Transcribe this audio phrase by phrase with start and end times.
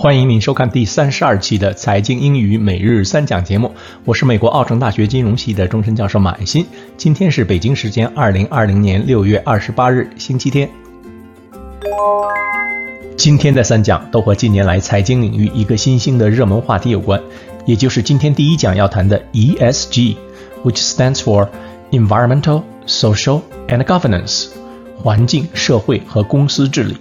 [0.00, 3.70] 欢迎您收看第三十二期的财经英语每日三讲节目，
[4.06, 6.64] 我是美国奥城大学金融系的终身教授马爱新。
[6.96, 10.66] 今天是北京时间二零二零年六月二十八日，星期天。
[13.14, 17.20] 今天的三讲都和近年来财经领域一个新兴的热门话题有关，
[17.66, 21.46] 也就是今天第一讲要谈的 ESG，which stands for
[21.90, 24.46] Environmental, Social and Governance，
[24.96, 26.96] 环境、社会和公司治理。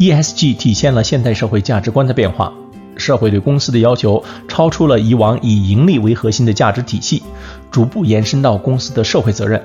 [0.00, 2.52] ESG 体现了现代社会价值观的变化，
[2.96, 7.22] 社会对公司的要求超出了以往以盈利为核心的价值体系，
[7.70, 9.62] 逐步延伸到公司的社会责任。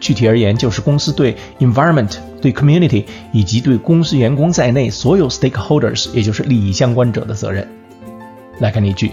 [0.00, 7.66] 具体而言，就是公司对 environment、对 community 以及对公司员工在内所有 stakeholders，也就是利益相关者的责任。
[8.60, 9.10] 来看例句：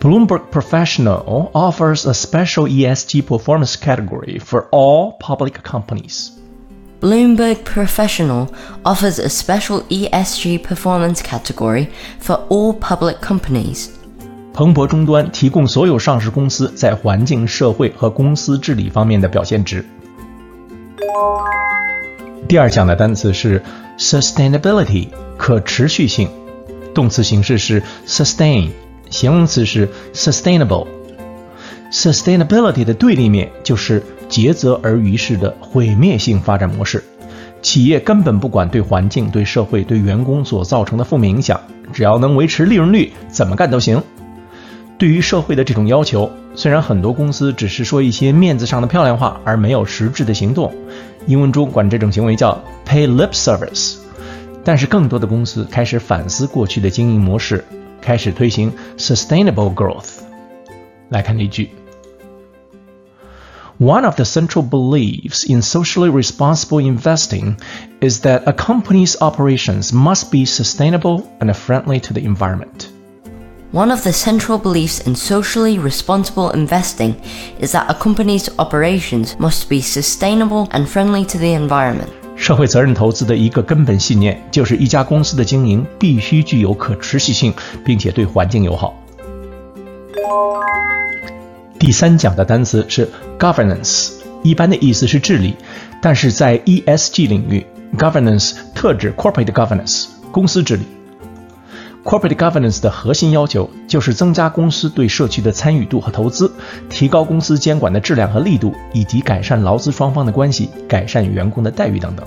[0.00, 6.30] Bloomberg Professional offers a special ESG performance category for all public companies.
[7.02, 8.48] Bloomberg Professional
[8.82, 11.88] offers a special ESG performance category
[12.20, 13.88] for all public companies.
[14.52, 19.84] 彭博终端提供所有上市公司在环境、社会和公司治理方面的表现值。
[22.48, 23.62] 第二讲的单词是
[23.98, 26.28] sustainability，可持续性，
[26.92, 28.70] 动词形式是 sustain，
[29.10, 34.02] 形容词是 sustainable。sustainability 的对立面就是
[34.33, 37.03] 竭泽而渔式的毁灭性发展模式，
[37.61, 41.61] 企业根本不管对环境、对社会、对员工所造成的负面影响，
[41.93, 44.01] 只要能维持利润率，怎么干都行。
[44.97, 50.73] 对于社会的这种要求，虽然很多公司只是说一些面子上的漂亮话，而没有实质的行动，
[51.27, 53.97] 英文中管这种行为叫 pay lip service，
[54.63, 57.63] 但是更多的公司开始反思过去的经营模式，
[58.01, 60.21] 开始推行 sustainable growth。
[61.09, 61.69] 来看例句。
[63.82, 67.56] One of the central beliefs in socially responsible investing
[68.00, 72.88] is that a company's operations must be sustainable and friendly to the environment.
[73.70, 77.14] One of the central beliefs in socially responsible investing
[77.60, 82.08] is that a company's operations must be sustainable and friendly to the environment.
[82.34, 87.52] 社会责任投资的一个根本信念就是一家公司的经营必须具有可持续性，
[87.84, 88.94] 并且对环境友好。
[91.82, 95.54] 第三讲的单词是 governance，一般的意思是治理，
[96.02, 97.64] 但是在 ESG 领域，
[97.96, 100.82] governance 特指 corporate governance 公司治理。
[102.04, 106.50] corporate governance 的核心要求就是增加公司对社区的参与度和投资，
[106.88, 112.26] 提高公司监管的质量和力度，以及改善劳资双方的关系，改善员工的待遇等等。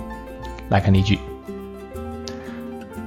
[0.70, 1.18] 来看例句：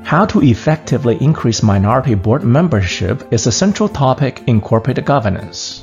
[0.05, 5.79] How to effectively increase minority board membership is a central topic in corporate governance.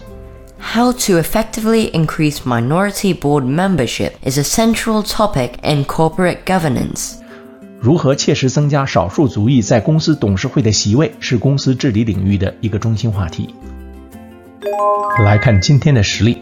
[0.60, 7.16] How to effectively increase minority board membership is a central topic in corporate governance.
[7.80, 13.54] 如何切实增加少数族裔在公司董事会的席位，是公司治理领域的一个中心话题。
[15.26, 16.38] 来看今天的实例：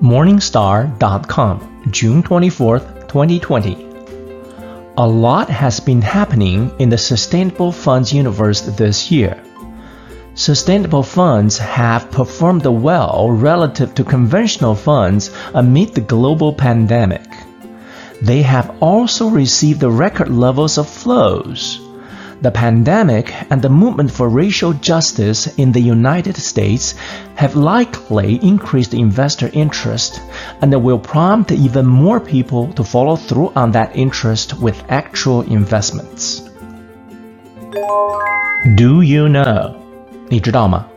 [0.00, 1.58] Morningstar.com
[1.92, 3.76] June 24th, 2020.
[4.94, 9.36] A lot has been happening in the sustainable funds universe this year.
[10.37, 17.25] Sustainable funds have performed well relative to conventional funds amid the global pandemic.
[18.21, 21.79] They have also received record levels of flows.
[22.41, 26.95] The pandemic and the movement for racial justice in the United States
[27.35, 30.19] have likely increased investor interest
[30.61, 36.41] and will prompt even more people to follow through on that interest with actual investments.
[38.75, 39.84] Do you know?
[40.29, 40.87] 你知道吗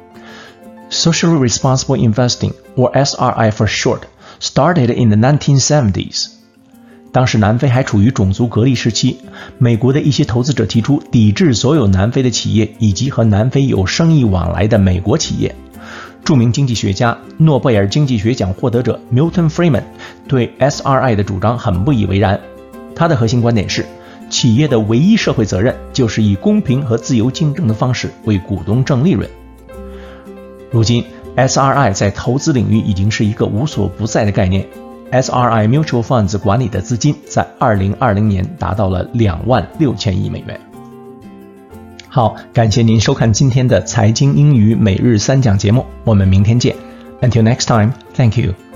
[0.90, 4.00] ？Socially responsible investing, or SRI for short,
[4.40, 6.28] started in the 1970s.
[7.12, 9.16] 当时南非还处于种族隔离时期，
[9.58, 15.54] 美国的一些投资者提出抵制所有南非的企业以及和南非有生意往来的美国企业。
[16.24, 19.84] 著名经济学家、诺贝尔经济学奖获得者 Milton Friedman
[20.26, 22.38] 对 SRI 的主张很不以为然。
[22.94, 23.86] 他的核心观点是。
[24.28, 29.28] 企业的唯一社会责任就是以公平和自由竞争的方式为股东挣利润。
[30.70, 31.04] 如今
[31.36, 34.66] ，SRI 在投资领域已经是一个无所不在的概念。
[35.10, 40.60] SRI Mutual Funds 管理的资金在2020年达到了两万六千亿美元。
[42.10, 46.76] 好，感谢您收看今天的财经英语每日三讲节目，我们明天见。
[47.22, 48.67] Until next time, thank you.